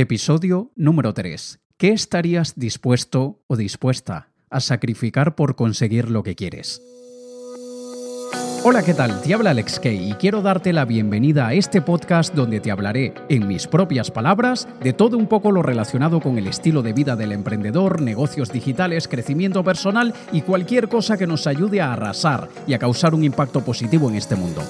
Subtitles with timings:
[0.00, 1.58] Episodio número 3.
[1.76, 6.80] ¿Qué estarías dispuesto o dispuesta a sacrificar por conseguir lo que quieres?
[8.62, 9.20] Hola, ¿qué tal?
[9.22, 13.12] Te habla Alex Kay y quiero darte la bienvenida a este podcast donde te hablaré,
[13.28, 17.16] en mis propias palabras, de todo un poco lo relacionado con el estilo de vida
[17.16, 22.74] del emprendedor, negocios digitales, crecimiento personal y cualquier cosa que nos ayude a arrasar y
[22.74, 24.62] a causar un impacto positivo en este mundo.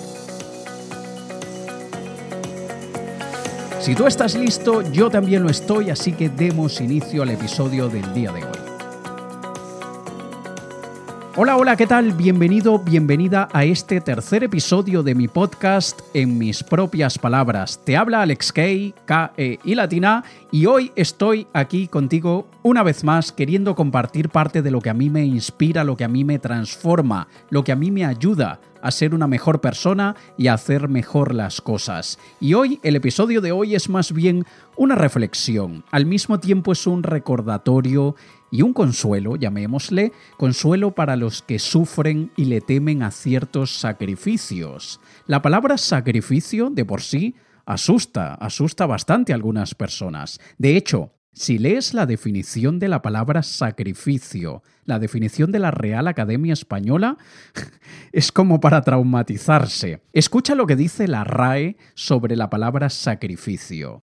[3.88, 8.12] Si tú estás listo, yo también lo estoy, así que demos inicio al episodio del
[8.12, 8.57] día de hoy.
[11.40, 12.14] Hola, hola, ¿qué tal?
[12.14, 17.80] Bienvenido, bienvenida a este tercer episodio de mi podcast en mis propias palabras.
[17.84, 23.04] Te habla Alex Kay, K -E y Latina, y hoy estoy aquí contigo una vez
[23.04, 26.24] más queriendo compartir parte de lo que a mí me inspira, lo que a mí
[26.24, 30.54] me transforma, lo que a mí me ayuda a ser una mejor persona y a
[30.54, 32.18] hacer mejor las cosas.
[32.40, 34.44] Y hoy, el episodio de hoy es más bien
[34.76, 38.16] una reflexión, al mismo tiempo es un recordatorio
[38.50, 45.00] y un consuelo, llamémosle, consuelo para los que sufren y le temen a ciertos sacrificios.
[45.26, 47.34] La palabra sacrificio de por sí
[47.66, 50.40] asusta, asusta bastante a algunas personas.
[50.56, 56.08] De hecho, si lees la definición de la palabra sacrificio, la definición de la Real
[56.08, 57.16] Academia Española,
[58.12, 60.02] es como para traumatizarse.
[60.12, 64.02] Escucha lo que dice la RAE sobre la palabra sacrificio.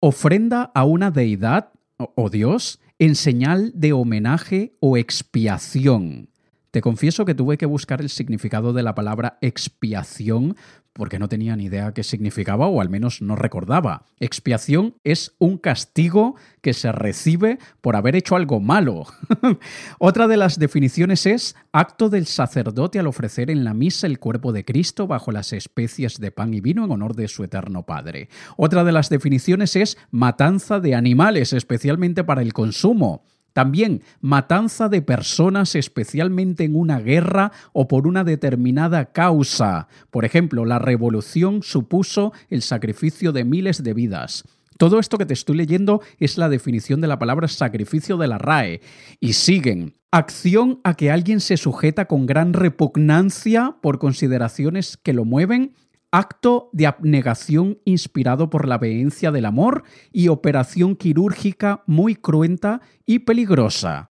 [0.00, 6.30] Ofrenda a una deidad o Dios en señal de homenaje o expiación.
[6.70, 10.56] Te confieso que tuve que buscar el significado de la palabra expiación
[10.96, 14.06] porque no tenía ni idea qué significaba o al menos no recordaba.
[14.18, 19.04] Expiación es un castigo que se recibe por haber hecho algo malo.
[19.98, 24.52] Otra de las definiciones es acto del sacerdote al ofrecer en la misa el cuerpo
[24.52, 28.28] de Cristo bajo las especies de pan y vino en honor de su eterno Padre.
[28.56, 33.24] Otra de las definiciones es matanza de animales, especialmente para el consumo.
[33.56, 39.88] También matanza de personas especialmente en una guerra o por una determinada causa.
[40.10, 44.44] Por ejemplo, la revolución supuso el sacrificio de miles de vidas.
[44.76, 48.36] Todo esto que te estoy leyendo es la definición de la palabra sacrificio de la
[48.36, 48.82] RAE.
[49.20, 49.94] Y siguen.
[50.10, 55.72] Acción a que alguien se sujeta con gran repugnancia por consideraciones que lo mueven
[56.16, 63.20] acto de abnegación inspirado por la vehemencia del amor y operación quirúrgica muy cruenta y
[63.20, 64.10] peligrosa.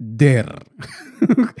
[0.00, 0.64] Joder.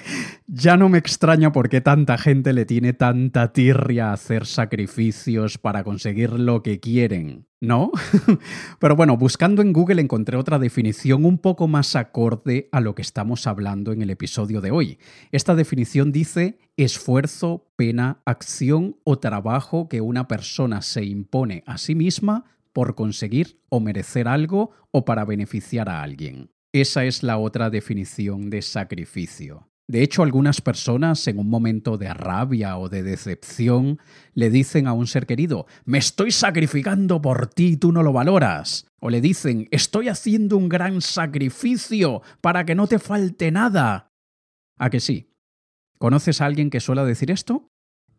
[0.46, 5.58] ya no me extraña por qué tanta gente le tiene tanta tirria a hacer sacrificios
[5.58, 7.90] para conseguir lo que quieren, ¿no?
[8.78, 13.02] Pero bueno, buscando en Google encontré otra definición un poco más acorde a lo que
[13.02, 14.98] estamos hablando en el episodio de hoy.
[15.32, 21.94] Esta definición dice esfuerzo, pena, acción o trabajo que una persona se impone a sí
[21.94, 26.50] misma por conseguir o merecer algo o para beneficiar a alguien.
[26.72, 29.68] Esa es la otra definición de sacrificio.
[29.88, 33.98] De hecho, algunas personas en un momento de rabia o de decepción
[34.34, 38.12] le dicen a un ser querido, me estoy sacrificando por ti y tú no lo
[38.12, 38.86] valoras.
[39.00, 44.12] O le dicen, estoy haciendo un gran sacrificio para que no te falte nada.
[44.78, 45.32] ¿A que sí?
[45.98, 47.69] ¿Conoces a alguien que suele decir esto?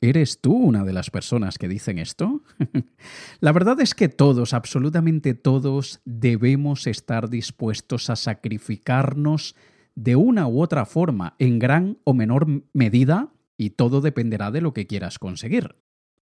[0.03, 2.41] ¿Eres tú una de las personas que dicen esto?
[3.39, 9.55] La verdad es que todos, absolutamente todos, debemos estar dispuestos a sacrificarnos
[9.93, 14.73] de una u otra forma, en gran o menor medida, y todo dependerá de lo
[14.73, 15.75] que quieras conseguir.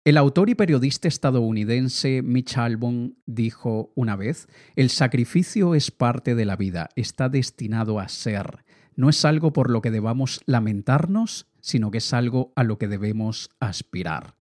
[0.05, 4.47] El autor y periodista estadounidense Mitch Albom dijo una vez,
[4.78, 8.63] el sacrificio es parte de la vida, está destinado a ser.
[8.95, 12.88] No es algo por lo que debamos lamentarnos, sino que es algo a lo que
[12.88, 14.38] debemos aspirar.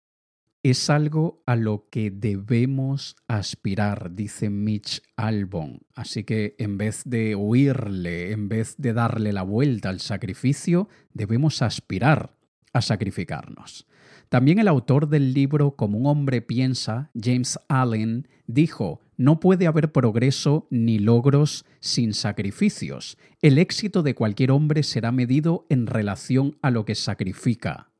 [0.64, 5.82] Es algo a lo que debemos aspirar, dice Mitch Albon.
[5.94, 11.62] Así que en vez de huirle, en vez de darle la vuelta al sacrificio, debemos
[11.62, 12.36] aspirar
[12.72, 13.86] a sacrificarnos.
[14.28, 19.92] También el autor del libro Como un hombre piensa, James Allen, dijo, no puede haber
[19.92, 23.18] progreso ni logros sin sacrificios.
[23.42, 27.92] El éxito de cualquier hombre será medido en relación a lo que sacrifica.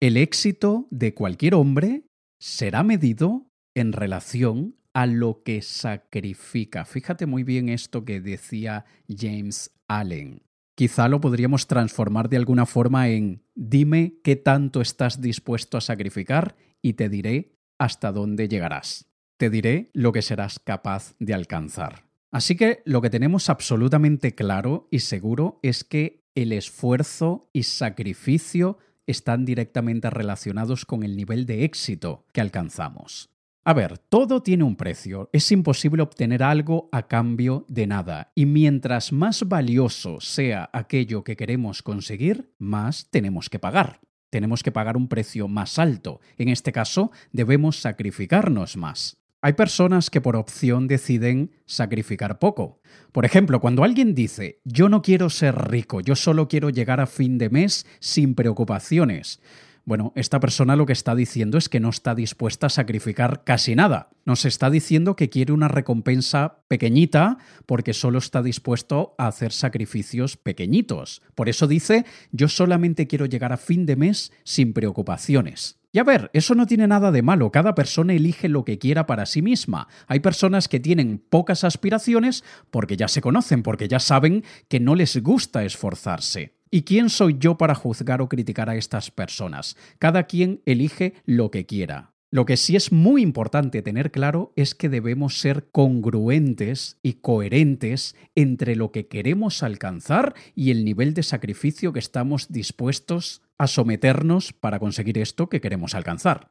[0.00, 2.04] El éxito de cualquier hombre
[2.38, 6.84] será medido en relación a lo que sacrifica.
[6.84, 10.42] Fíjate muy bien esto que decía James Allen.
[10.74, 16.56] Quizá lo podríamos transformar de alguna forma en dime qué tanto estás dispuesto a sacrificar
[16.82, 19.06] y te diré hasta dónde llegarás.
[19.36, 22.08] Te diré lo que serás capaz de alcanzar.
[22.32, 28.78] Así que lo que tenemos absolutamente claro y seguro es que el esfuerzo y sacrificio
[29.06, 33.33] están directamente relacionados con el nivel de éxito que alcanzamos.
[33.66, 35.30] A ver, todo tiene un precio.
[35.32, 38.30] Es imposible obtener algo a cambio de nada.
[38.34, 44.00] Y mientras más valioso sea aquello que queremos conseguir, más tenemos que pagar.
[44.28, 46.20] Tenemos que pagar un precio más alto.
[46.36, 49.16] En este caso, debemos sacrificarnos más.
[49.40, 52.82] Hay personas que por opción deciden sacrificar poco.
[53.12, 57.06] Por ejemplo, cuando alguien dice, yo no quiero ser rico, yo solo quiero llegar a
[57.06, 59.40] fin de mes sin preocupaciones,
[59.86, 63.74] bueno, esta persona lo que está diciendo es que no está dispuesta a sacrificar casi
[63.74, 64.08] nada.
[64.24, 67.36] Nos está diciendo que quiere una recompensa pequeñita
[67.66, 71.20] porque solo está dispuesto a hacer sacrificios pequeñitos.
[71.34, 75.78] Por eso dice, yo solamente quiero llegar a fin de mes sin preocupaciones.
[75.92, 79.06] Y a ver, eso no tiene nada de malo, cada persona elige lo que quiera
[79.06, 79.86] para sí misma.
[80.08, 82.42] Hay personas que tienen pocas aspiraciones
[82.72, 86.53] porque ya se conocen, porque ya saben que no les gusta esforzarse.
[86.74, 89.76] ¿Y quién soy yo para juzgar o criticar a estas personas?
[90.00, 92.14] Cada quien elige lo que quiera.
[92.32, 98.16] Lo que sí es muy importante tener claro es que debemos ser congruentes y coherentes
[98.34, 104.52] entre lo que queremos alcanzar y el nivel de sacrificio que estamos dispuestos a someternos
[104.52, 106.50] para conseguir esto que queremos alcanzar.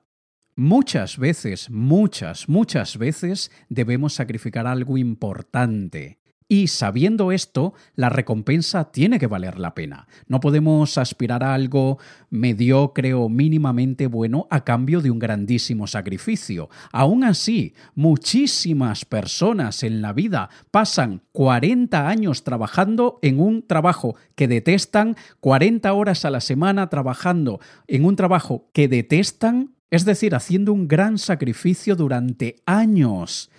[0.55, 6.19] Muchas veces, muchas, muchas veces debemos sacrificar algo importante,
[6.53, 10.07] y sabiendo esto, la recompensa tiene que valer la pena.
[10.27, 11.97] No podemos aspirar a algo
[12.29, 16.69] mediocre o mínimamente bueno a cambio de un grandísimo sacrificio.
[16.91, 24.47] Aún así, muchísimas personas en la vida pasan 40 años trabajando en un trabajo que
[24.47, 30.71] detestan, 40 horas a la semana trabajando en un trabajo que detestan, es decir, haciendo
[30.71, 33.49] un gran sacrificio durante años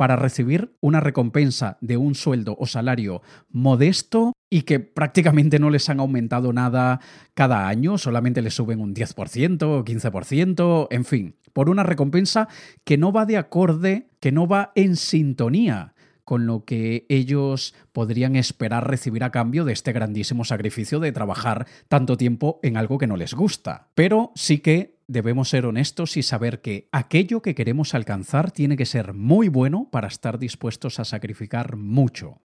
[0.00, 3.20] para recibir una recompensa de un sueldo o salario
[3.50, 7.00] modesto y que prácticamente no les han aumentado nada
[7.34, 12.48] cada año, solamente les suben un 10% o 15%, en fin, por una recompensa
[12.82, 15.92] que no va de acorde, que no va en sintonía
[16.30, 21.66] con lo que ellos podrían esperar recibir a cambio de este grandísimo sacrificio de trabajar
[21.88, 23.88] tanto tiempo en algo que no les gusta.
[23.96, 28.86] Pero sí que debemos ser honestos y saber que aquello que queremos alcanzar tiene que
[28.86, 32.40] ser muy bueno para estar dispuestos a sacrificar mucho.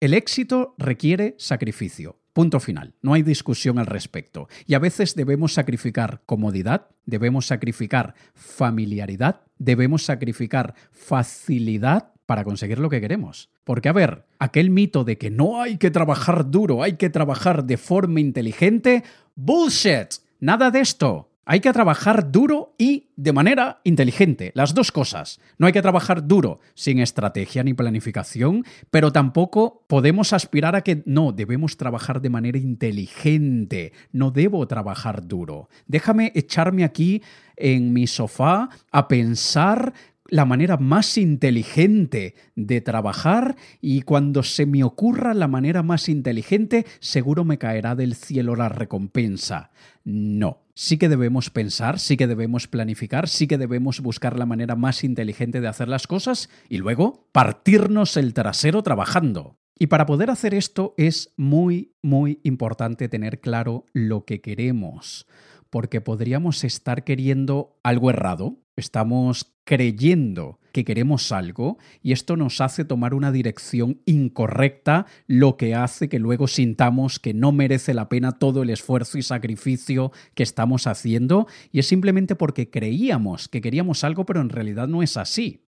[0.00, 2.18] El éxito requiere sacrificio.
[2.32, 2.94] Punto final.
[3.02, 4.48] No hay discusión al respecto.
[4.66, 12.90] Y a veces debemos sacrificar comodidad, debemos sacrificar familiaridad, debemos sacrificar facilidad para conseguir lo
[12.90, 13.50] que queremos.
[13.64, 17.64] Porque, a ver, aquel mito de que no hay que trabajar duro, hay que trabajar
[17.64, 19.04] de forma inteligente,
[19.34, 20.14] bullshit.
[20.40, 21.32] Nada de esto.
[21.44, 25.40] Hay que trabajar duro y de manera inteligente, las dos cosas.
[25.58, 31.02] No hay que trabajar duro sin estrategia ni planificación, pero tampoco podemos aspirar a que
[31.04, 35.68] no, debemos trabajar de manera inteligente, no debo trabajar duro.
[35.88, 37.22] Déjame echarme aquí
[37.56, 39.94] en mi sofá a pensar
[40.28, 46.86] la manera más inteligente de trabajar y cuando se me ocurra la manera más inteligente,
[47.00, 49.70] seguro me caerá del cielo la recompensa.
[50.04, 54.76] No, sí que debemos pensar, sí que debemos planificar, sí que debemos buscar la manera
[54.76, 59.58] más inteligente de hacer las cosas y luego partirnos el trasero trabajando.
[59.78, 65.26] Y para poder hacer esto es muy, muy importante tener claro lo que queremos,
[65.72, 72.84] porque podríamos estar queriendo algo errado, estamos creyendo que queremos algo y esto nos hace
[72.84, 78.32] tomar una dirección incorrecta, lo que hace que luego sintamos que no merece la pena
[78.32, 84.04] todo el esfuerzo y sacrificio que estamos haciendo y es simplemente porque creíamos que queríamos
[84.04, 85.64] algo pero en realidad no es así.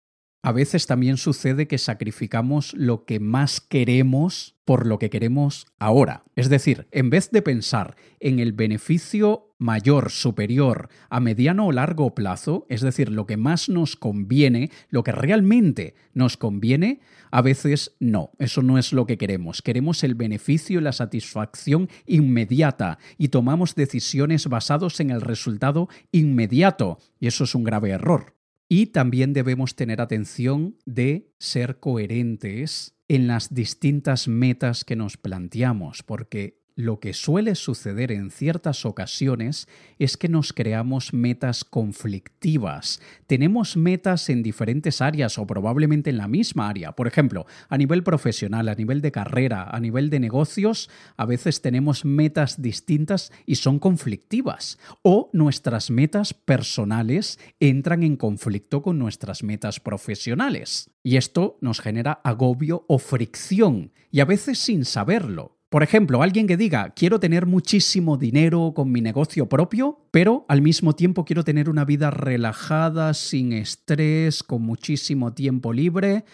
[0.44, 6.24] A veces también sucede que sacrificamos lo que más queremos por lo que queremos ahora.
[6.36, 12.16] Es decir, en vez de pensar en el beneficio mayor, superior, a mediano o largo
[12.16, 17.00] plazo, es decir, lo que más nos conviene, lo que realmente nos conviene,
[17.30, 19.62] a veces no, eso no es lo que queremos.
[19.62, 26.98] Queremos el beneficio y la satisfacción inmediata y tomamos decisiones basadas en el resultado inmediato,
[27.20, 28.36] y eso es un grave error.
[28.68, 36.02] Y también debemos tener atención de ser coherentes en las distintas metas que nos planteamos,
[36.02, 39.68] porque lo que suele suceder en ciertas ocasiones
[40.00, 43.00] es que nos creamos metas conflictivas.
[43.28, 46.94] Tenemos metas en diferentes áreas o probablemente en la misma área.
[46.94, 51.62] Por ejemplo, a nivel profesional, a nivel de carrera, a nivel de negocios, a veces
[51.62, 54.80] tenemos metas distintas y son conflictivas.
[55.04, 60.90] O nuestras metas personales entran en conflicto con nuestras metas profesionales.
[61.04, 65.61] Y esto nos genera agobio o fricción, y a veces sin saberlo.
[65.72, 70.62] Por ejemplo, alguien que diga, quiero tener muchísimo dinero con mi negocio propio, pero al
[70.62, 76.26] mismo tiempo quiero tener una vida relajada, sin estrés, con muchísimo tiempo libre.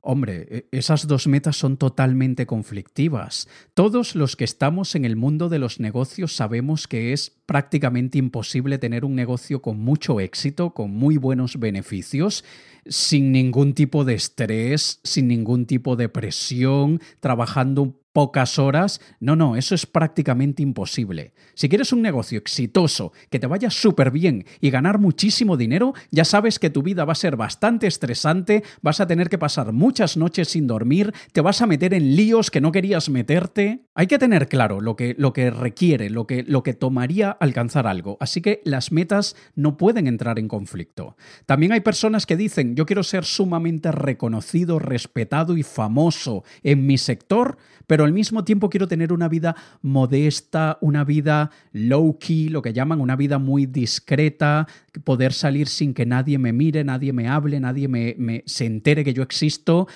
[0.00, 3.48] Hombre, e, esas dos metas son totalmente conflictivas.
[3.74, 8.78] Todos los que estamos en el mundo de los negocios sabemos que es prácticamente imposible
[8.78, 12.44] tener un negocio con mucho éxito, con muy buenos beneficios,
[12.86, 19.00] sin ningún tipo de estrés, sin ningún tipo de presión, trabajando pocas horas.
[19.18, 21.34] No, no, eso es prácticamente imposible.
[21.54, 26.24] Si quieres un negocio exitoso, que te vaya súper bien y ganar muchísimo dinero, ya
[26.24, 30.16] sabes que tu vida va a ser bastante estresante, vas a tener que pasar muchas
[30.16, 33.86] noches sin dormir, te vas a meter en líos que no querías meterte.
[33.96, 37.88] Hay que tener claro lo que, lo que requiere, lo que, lo que tomaría alcanzar
[37.88, 38.16] algo.
[38.20, 41.16] Así que las metas no pueden entrar en conflicto.
[41.46, 46.96] También hay personas que dicen, yo quiero ser sumamente reconocido, respetado y famoso en mi
[46.96, 52.72] sector, pero al mismo tiempo quiero tener una vida modesta, una vida low-key, lo que
[52.72, 54.66] llaman una vida muy discreta,
[55.04, 59.04] poder salir sin que nadie me mire, nadie me hable, nadie me, me se entere
[59.04, 59.86] que yo existo.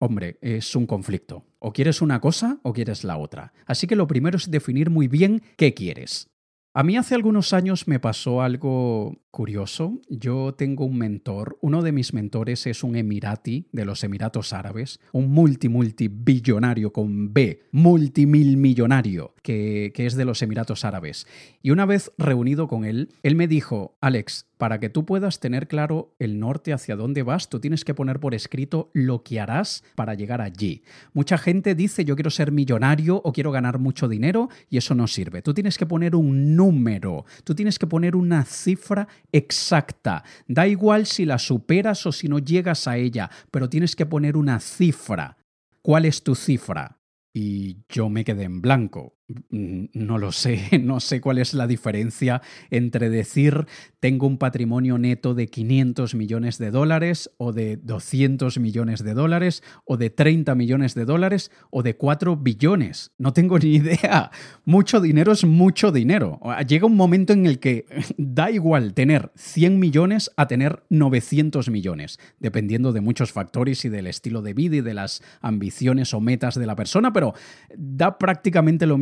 [0.00, 1.44] Hombre, es un conflicto.
[1.58, 3.52] O quieres una cosa o quieres la otra.
[3.66, 6.30] Así que lo primero es definir muy bien qué quieres.
[6.74, 10.00] A mí hace algunos años me pasó algo curioso.
[10.08, 15.00] Yo tengo un mentor, uno de mis mentores es un emirati de los Emiratos Árabes,
[15.12, 21.26] un multi multibillonario con B, multimilmillonario, que, que es de los Emiratos Árabes.
[21.62, 25.68] Y una vez reunido con él, él me dijo, Alex, para que tú puedas tener
[25.68, 29.84] claro el norte hacia dónde vas, tú tienes que poner por escrito lo que harás
[29.94, 30.82] para llegar allí.
[31.12, 35.06] Mucha gente dice yo quiero ser millonario o quiero ganar mucho dinero y eso no
[35.06, 35.42] sirve.
[35.42, 40.24] Tú tienes que poner un número, tú tienes que poner una cifra exacta.
[40.46, 44.36] Da igual si la superas o si no llegas a ella, pero tienes que poner
[44.36, 45.36] una cifra.
[45.82, 47.00] ¿Cuál es tu cifra?
[47.34, 49.17] Y yo me quedé en blanco.
[49.28, 53.66] Mm, no lo sé, no sé cuál es la diferencia entre decir
[54.00, 59.62] tengo un patrimonio neto de 500 millones de dólares o de 200 millones de dólares
[59.84, 63.12] o de 30 millones de dólares o de 4 billones.
[63.18, 64.30] No tengo ni idea.
[64.64, 66.40] Mucho dinero es mucho dinero.
[66.66, 67.84] Llega un momento en el que
[68.16, 74.06] da igual tener 100 millones a tener 900 millones, dependiendo de muchos factores y del
[74.06, 77.34] estilo de vida y de las ambiciones o metas de la persona, pero
[77.76, 78.96] da prácticamente lo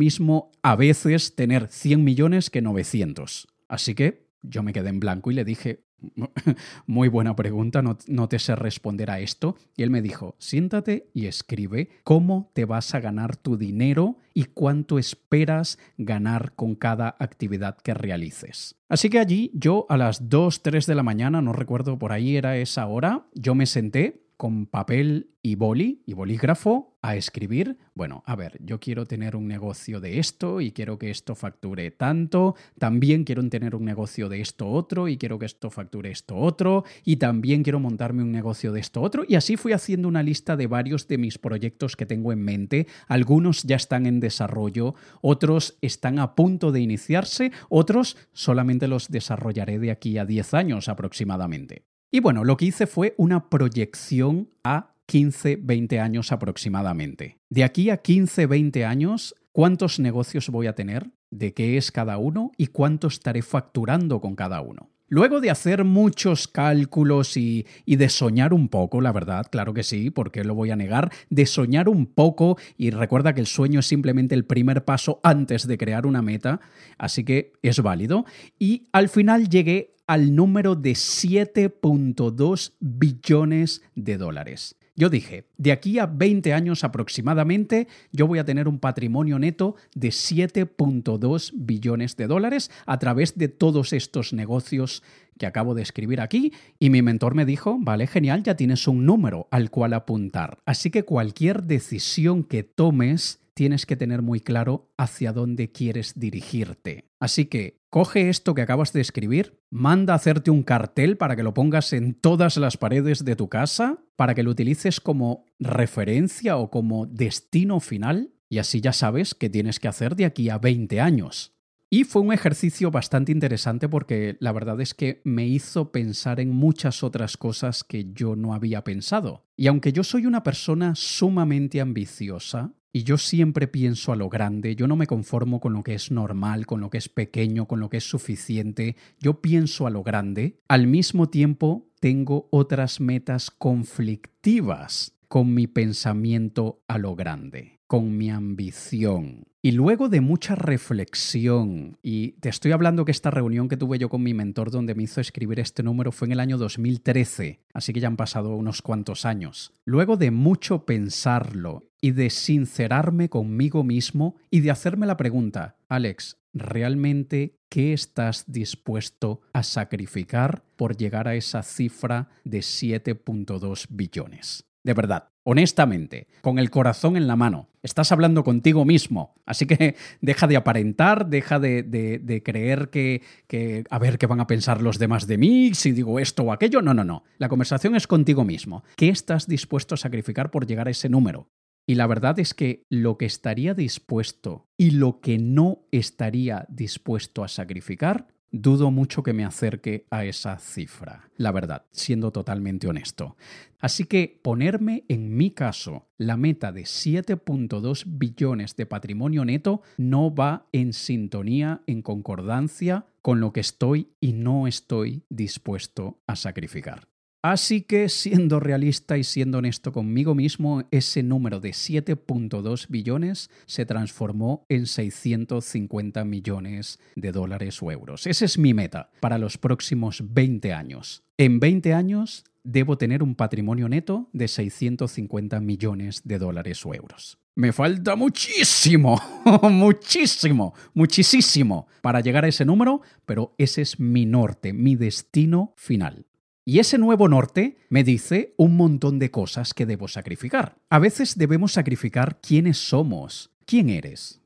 [0.61, 3.47] a veces tener 100 millones que 900.
[3.67, 5.83] Así que yo me quedé en blanco y le dije,
[6.85, 9.55] muy buena pregunta, no, no, te sé responder a esto.
[9.75, 14.45] Y él me dijo, siéntate y escribe cómo te vas a ganar tu dinero y
[14.45, 18.75] cuánto esperas ganar con cada actividad que realices.
[18.89, 22.37] Así que allí yo a las 2, 3 de la mañana, no recuerdo por ahí
[22.37, 28.21] era esa hora, yo me senté con papel y boli y bolígrafo a escribir, bueno,
[28.25, 32.55] a ver, yo quiero tener un negocio de esto y quiero que esto facture tanto,
[32.77, 36.83] también quiero tener un negocio de esto otro y quiero que esto facture esto otro
[37.03, 40.55] y también quiero montarme un negocio de esto otro y así fui haciendo una lista
[40.55, 45.77] de varios de mis proyectos que tengo en mente, algunos ya están en desarrollo, otros
[45.81, 51.85] están a punto de iniciarse, otros solamente los desarrollaré de aquí a 10 años aproximadamente.
[52.09, 57.37] Y bueno, lo que hice fue una proyección a 15, 20 años aproximadamente.
[57.49, 61.09] De aquí a 15, 20 años, ¿cuántos negocios voy a tener?
[61.31, 62.51] ¿De qué es cada uno?
[62.55, 64.89] ¿Y cuánto estaré facturando con cada uno?
[65.09, 69.83] Luego de hacer muchos cálculos y, y, de soñar un poco, la verdad, claro que
[69.83, 73.79] sí, porque lo voy a negar, de soñar un poco, y recuerda que el sueño
[73.79, 76.59] es simplemente el primer paso antes de crear una meta,
[76.97, 78.25] así que es válido,
[78.59, 84.75] y al final llegué al número de 7.2 billones de dólares.
[84.99, 89.75] Yo dije, de aquí a 20 años aproximadamente, yo voy a tener un patrimonio neto
[89.93, 95.03] de 7.2 billones de dólares a través de todos estos negocios
[95.37, 99.05] que acabo de escribir aquí y mi mentor me dijo, vale, genial, ya tienes un
[99.05, 100.57] número al cual apuntar.
[100.65, 107.05] Así que cualquier decisión que tomes tienes que tener muy claro hacia dónde quieres dirigirte.
[107.19, 111.43] Así que coge esto que acabas de escribir, manda a hacerte un cartel para que
[111.43, 116.57] lo pongas en todas las paredes de tu casa, para que lo utilices como referencia
[116.57, 120.57] o como destino final, y así ya sabes qué tienes que hacer de aquí a
[120.57, 121.57] 20 años.
[121.89, 126.49] Y fue un ejercicio bastante interesante porque la verdad es que me hizo pensar en
[126.49, 129.45] muchas otras cosas que yo no había pensado.
[129.55, 134.75] Y aunque yo soy una persona sumamente ambiciosa, y yo siempre pienso a lo grande,
[134.75, 137.79] yo no me conformo con lo que es normal, con lo que es pequeño, con
[137.79, 143.51] lo que es suficiente, yo pienso a lo grande, al mismo tiempo tengo otras metas
[143.51, 147.76] conflictivas con mi pensamiento a lo grande.
[147.87, 149.45] Con mi ambición.
[149.61, 154.07] Y luego de mucha reflexión, y te estoy hablando que esta reunión que tuve yo
[154.07, 157.91] con mi mentor donde me hizo escribir este número fue en el año 2013, así
[157.91, 159.73] que ya han pasado unos cuantos años.
[159.83, 166.37] Luego de mucho pensarlo y de sincerarme conmigo mismo y de hacerme la pregunta, Alex,
[166.53, 174.65] ¿realmente qué estás dispuesto a sacrificar por llegar a esa cifra de 7.2 billones?
[174.83, 177.69] De verdad, honestamente, con el corazón en la mano.
[177.81, 179.33] Estás hablando contigo mismo.
[179.45, 184.47] Así que deja de aparentar, deja de, creer que, que, a ver qué van a
[184.47, 186.81] pensar los demás de mí, si digo esto o aquello.
[186.81, 187.23] No, no, no.
[187.37, 188.83] La conversación es contigo mismo.
[188.97, 191.47] ¿Qué estás dispuesto a sacrificar por llegar a ese número?
[191.87, 197.45] Y la verdad es que lo que estaría dispuesto y lo que no estaría dispuesto
[197.45, 203.35] a sacrificar dudo mucho que me acerque a esa cifra, la verdad, siendo totalmente honesto.
[203.79, 210.33] Así que ponerme en mi caso la meta de 7.2 billones de patrimonio neto no
[210.33, 217.07] va en sintonía, en concordancia con lo que estoy y no estoy dispuesto a sacrificar.
[217.43, 223.85] Así que, siendo realista y siendo honesto conmigo mismo, ese número de 7.2 billones se
[223.85, 228.25] transformó en 650 millones de dólares o euros.
[228.25, 231.23] Esa es mi meta para los próximos 20 años.
[231.37, 237.37] En 20 años debo tener un patrimonio neto de 650 millones de dólares o euros.
[237.55, 239.19] Me falta muchísimo,
[239.63, 246.25] muchísimo, muchísimo para llegar a ese número, pero ese es mi norte, mi destino final.
[246.69, 250.75] Y ese nuevo norte me dice un montón de cosas que debo sacrificar.
[250.89, 253.51] A veces debemos sacrificar quiénes somos.
[253.65, 254.41] ¿Quién eres?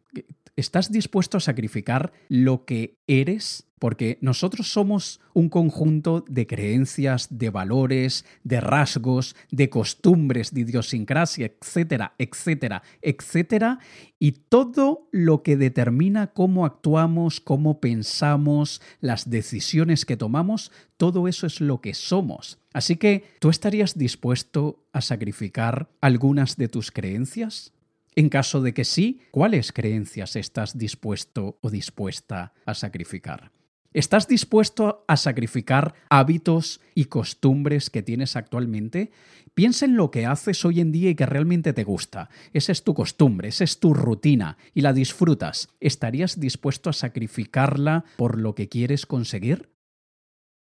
[0.55, 3.67] ¿Estás dispuesto a sacrificar lo que eres?
[3.79, 11.47] Porque nosotros somos un conjunto de creencias, de valores, de rasgos, de costumbres, de idiosincrasia,
[11.47, 13.79] etcétera, etcétera, etcétera.
[14.19, 21.47] Y todo lo que determina cómo actuamos, cómo pensamos, las decisiones que tomamos, todo eso
[21.47, 22.59] es lo que somos.
[22.73, 27.73] Así que, ¿tú estarías dispuesto a sacrificar algunas de tus creencias?
[28.15, 33.51] En caso de que sí, ¿cuáles creencias estás dispuesto o dispuesta a sacrificar?
[33.93, 39.11] ¿Estás dispuesto a sacrificar hábitos y costumbres que tienes actualmente?
[39.53, 42.29] Piensa en lo que haces hoy en día y que realmente te gusta.
[42.53, 45.69] Esa es tu costumbre, esa es tu rutina y la disfrutas.
[45.81, 49.71] ¿Estarías dispuesto a sacrificarla por lo que quieres conseguir?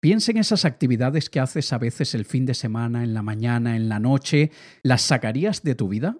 [0.00, 3.74] Piensa en esas actividades que haces a veces el fin de semana, en la mañana,
[3.74, 4.50] en la noche.
[4.82, 6.18] ¿Las sacarías de tu vida?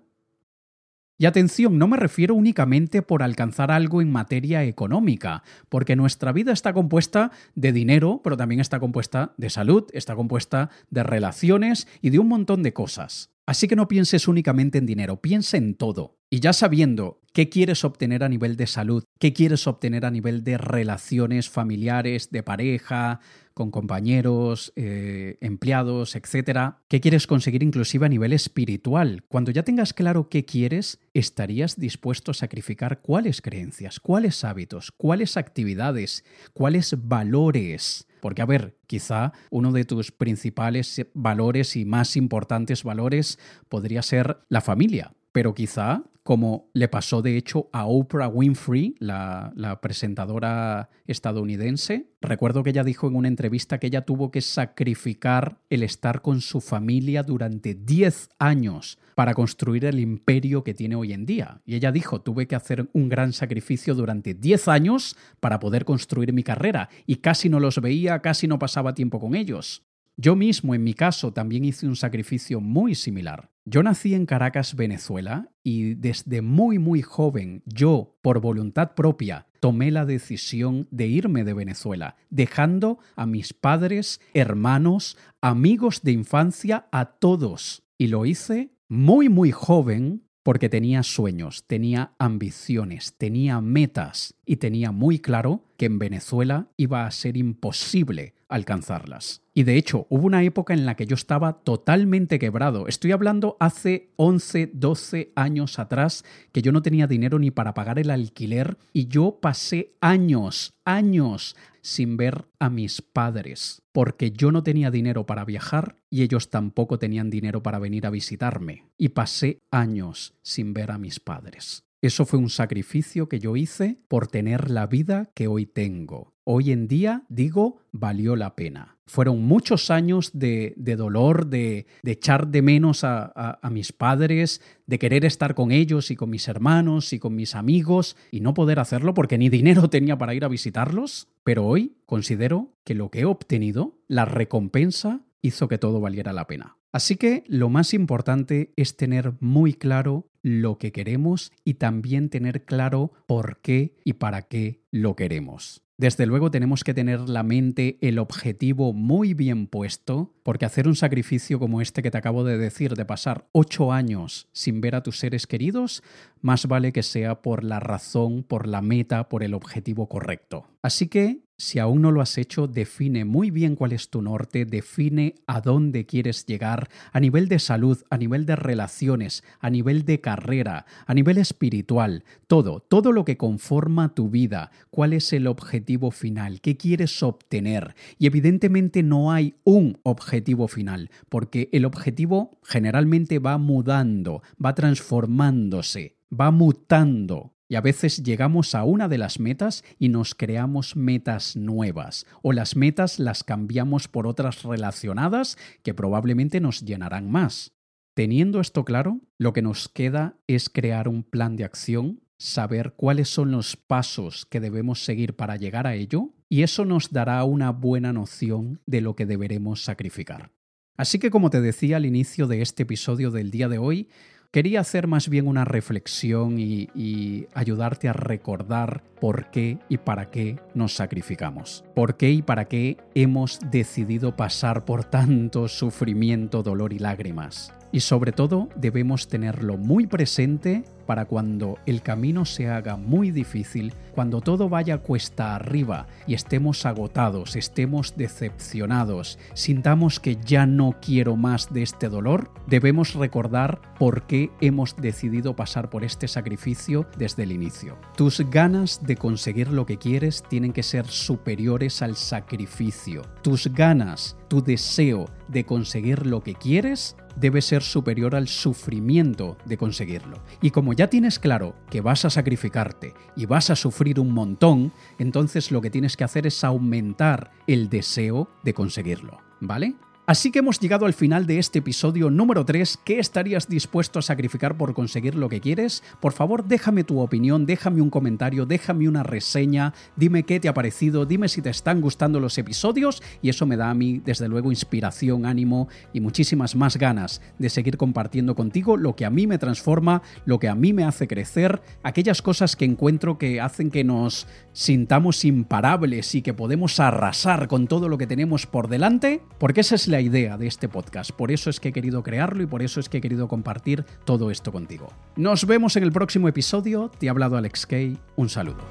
[1.17, 6.53] Y atención, no me refiero únicamente por alcanzar algo en materia económica, porque nuestra vida
[6.53, 12.11] está compuesta de dinero, pero también está compuesta de salud, está compuesta de relaciones y
[12.11, 13.31] de un montón de cosas.
[13.47, 16.17] Así que no pienses únicamente en dinero, piensa en todo.
[16.31, 20.43] Y ya sabiendo qué quieres obtener a nivel de salud, qué quieres obtener a nivel
[20.43, 23.21] de relaciones familiares, de pareja,
[23.55, 29.25] con compañeros, eh, empleados, etcétera, qué quieres conseguir inclusive a nivel espiritual.
[29.29, 35.37] Cuando ya tengas claro qué quieres, estarías dispuesto a sacrificar cuáles creencias, cuáles hábitos, cuáles
[35.37, 38.07] actividades, cuáles valores.
[38.21, 43.39] Porque, a ver, quizá uno de tus principales valores y más importantes valores
[43.69, 49.53] podría ser la familia pero quizá, como le pasó de hecho a Oprah Winfrey, la,
[49.83, 55.83] presentadora estadounidense, recuerdo que ella dijo en una entrevista que ella tuvo que sacrificar el
[55.83, 61.27] estar con su familia durante 10 años para construir el imperio que tiene hoy en
[61.27, 61.61] día.
[61.67, 66.33] Y ella dijo, tuve que hacer un gran sacrificio durante 10 años para poder construir
[66.33, 69.83] mi carrera y casi no los veía, casi no pasaba tiempo con ellos.
[70.17, 73.51] Yo mismo, en mi caso, también hice un sacrificio muy similar.
[73.65, 79.91] Yo nací en Caracas, Venezuela, y desde muy muy joven yo, por voluntad propia, tomé
[79.91, 87.07] la decisión de irme de Venezuela, dejando a mis padres, hermanos, amigos de infancia, a
[87.07, 87.83] todos.
[87.99, 94.93] Y lo hice muy muy joven porque tenía sueños, tenía ambiciones, tenía metas y tenía
[94.93, 99.43] muy claro que en Venezuela iba a ser imposible alcanzarlas.
[99.53, 102.89] Y de hecho, hubo una época en la que yo estaba totalmente quebrado.
[102.89, 107.99] Estoy hablando hace 11, 12 años atrás que yo no tenía dinero ni para pagar
[107.99, 114.63] el alquiler y yo pasé años, años sin ver a mis padres, porque yo no
[114.63, 118.85] tenía dinero para viajar y ellos tampoco tenían dinero para venir a visitarme.
[118.97, 121.85] Y pasé años sin ver a mis padres.
[122.05, 126.35] Eso fue un sacrificio que yo hice por tener la vida que hoy tengo.
[126.45, 128.99] Hoy en día digo, valió la pena.
[129.07, 135.25] Fueron muchos años de, dolor, de, echar de menos a, a mis padres, de querer
[135.25, 139.15] estar con ellos y con mis hermanos y con mis amigos y no poder hacerlo
[139.15, 141.29] porque ni dinero tenía para ir a visitarlos.
[141.43, 146.47] Pero hoy considero que lo que he obtenido, la recompensa, hizo que todo valiera la
[146.47, 146.77] pena.
[146.95, 152.65] Así que lo más importante es tener muy claro lo que queremos y también tener
[152.65, 155.83] claro por qué y para qué lo queremos.
[155.99, 160.95] Desde luego tenemos que tener la mente, el objetivo muy bien puesto, porque hacer un
[160.95, 165.03] sacrificio como este que te acabo de decir, de pasar ocho años sin ver a
[165.03, 166.01] tus seres queridos,
[166.43, 170.69] más vale que sea por la razón, por la meta, por el objetivo correcto.
[170.85, 174.67] Así que si aún no lo has hecho, define muy bien cuál es tu norte,
[174.67, 180.05] define a dónde quieres llegar a nivel de salud, a nivel de relaciones, a nivel
[180.05, 185.47] de carrera, a nivel espiritual, todo, todo lo que conforma tu vida, cuál es el
[185.47, 187.95] objetivo final, qué quieres obtener.
[188.19, 196.19] Y evidentemente no hay un objetivo final, porque el objetivo generalmente va mudando, va transformándose,
[196.31, 197.54] va mutando.
[197.69, 202.53] Y a veces llegamos a una de las metas y nos creamos metas nuevas, o
[202.53, 207.73] las metas las cambiamos por otras relacionadas que probablemente nos llenarán más.
[208.15, 213.29] Teniendo esto claro, lo que nos queda es crear un plan de acción, saber cuáles
[213.29, 217.71] son los pasos que debemos seguir para llegar a ello, y eso nos dará una
[217.71, 220.53] buena noción de lo que deberemos sacrificar.
[220.97, 224.09] Así que como te decía al inicio de este episodio del día de hoy,
[224.55, 230.61] Quería hacer más bien una reflexión y, ayudarte a recordar por qué y para qué
[230.75, 231.85] nos sacrificamos.
[231.97, 237.75] Por qué y para qué hemos decidido pasar por tanto sufrimiento, dolor y lágrimas.
[237.91, 243.95] Y sobre todo debemos tenerlo muy presente para cuando el camino se haga muy difícil,
[244.15, 251.37] cuando todo vaya cuesta arriba y estemos agotados, estemos decepcionados, sintamos que ya no quiero
[251.37, 257.45] más de este dolor, debemos recordar por qué hemos decidido pasar por este sacrificio desde
[257.45, 257.97] el inicio.
[258.17, 263.23] Tus ganas de conseguir lo que quieres tienen que ser superiores al sacrificio.
[263.43, 269.77] Tus ganas, tu deseo de conseguir lo que quieres debe ser superior al sufrimiento de
[269.77, 270.43] conseguirlo.
[270.63, 274.93] Y como ya tienes claro que vas a sacrificarte y vas a sufrir un montón,
[275.19, 279.95] entonces lo que tienes que hacer es aumentar el deseo de conseguirlo, ¿vale?
[280.27, 282.99] Así que hemos llegado al final de este episodio número 3.
[283.05, 286.03] ¿Qué estarías dispuesto a sacrificar por conseguir lo que quieres?
[286.19, 290.73] Por favor, déjame tu opinión, déjame un comentario, déjame una reseña, dime qué te ha
[290.73, 294.49] parecido, dime si te están gustando los episodios y eso me da a mí, desde
[294.49, 299.47] luego, inspiración, ánimo y muchísimas más ganas de seguir compartiendo contigo lo que a mí
[299.47, 303.91] me transforma, lo que a mí me hace crecer, aquellas cosas que encuentro que hacen
[303.91, 309.43] que nos sintamos imparables y que podemos arrasar con todo lo que tenemos por delante,
[309.59, 311.33] porque esa es la idea de este podcast.
[311.33, 314.05] Por eso es que he querido crearlo y por eso es que he querido compartir
[314.25, 315.13] todo esto contigo.
[315.35, 317.11] Nos vemos en el próximo episodio.
[317.19, 318.17] Te ha hablado Alex Kay.
[318.37, 318.85] Un saludo.